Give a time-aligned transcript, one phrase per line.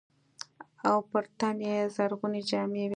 [0.89, 2.89] او پر تن يې زرغونې جامې وې.